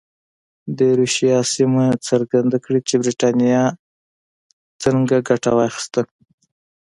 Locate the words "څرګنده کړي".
2.07-2.79